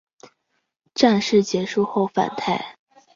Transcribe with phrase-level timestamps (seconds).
[0.95, 2.75] 战事结束后返台。